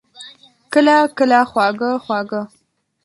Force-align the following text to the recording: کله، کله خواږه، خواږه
کله، 0.73 0.95
کله 1.17 1.39
خواږه، 1.51 1.91
خواږه 2.03 2.41